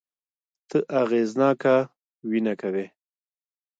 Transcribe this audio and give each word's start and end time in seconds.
ته 0.69 0.77
اغېزناکه 1.01 1.75
وينه 2.29 2.53
کوې 2.61 2.85